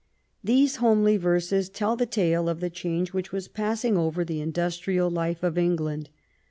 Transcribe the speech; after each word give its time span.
These 0.43 0.77
homely 0.77 1.15
verses 1.15 1.69
tell 1.69 1.95
the 1.95 2.07
tale 2.07 2.49
of 2.49 2.59
the 2.59 2.71
change 2.71 3.13
which 3.13 3.31
was 3.31 3.47
passing 3.47 3.97
over 3.99 4.25
the 4.25 4.41
industrial 4.41 5.11
life 5.11 5.43
of 5.43 5.59
England. 5.59 6.09